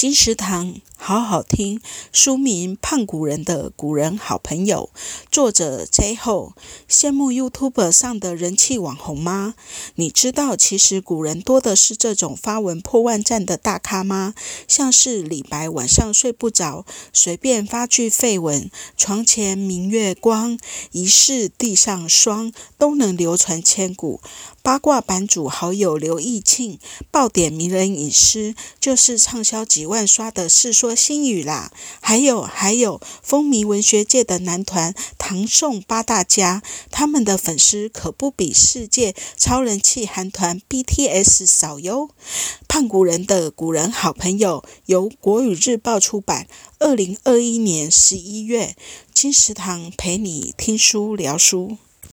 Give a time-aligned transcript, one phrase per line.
[0.00, 1.80] 金石堂好好听，
[2.12, 4.90] 书名《胖古人的古人好朋友》，
[5.32, 6.52] 作者 J 后。
[6.90, 9.54] 羡慕 YouTube 上的人气网红吗？
[9.94, 14.34] 你知道其实古人多的是这种发文破万赞的大咖吗？
[14.68, 20.58] 像是李白晚上睡不着，随便发句废文，床前明月光，
[20.92, 24.20] 疑是地上霜，都能流传千古。
[24.62, 26.78] 八卦版主好友刘义庆
[27.10, 31.72] 爆点名人隐私，就是畅销几万刷的《世说新语》啦。
[32.00, 42.10] 还有还有，风靡文学界的男团唐宋八大家，他们的粉丝可不比世界超人气韩团 BTS 少哟。
[42.68, 46.46] 胖古人的古人好朋友由国语日报出版，
[46.78, 48.76] 二零二一年十一月。
[49.12, 51.76] 金石堂陪你听书聊书。